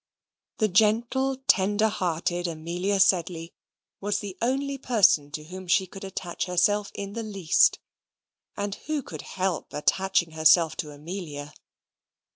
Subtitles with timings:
[0.57, 3.53] The gentle tender hearted Amelia Sedley
[3.99, 7.77] was the only person to whom she could attach herself in the least;
[8.57, 11.53] and who could help attaching herself to Amelia?